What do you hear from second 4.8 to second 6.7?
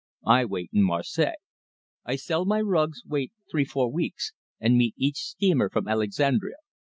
each steamer from Alexandria.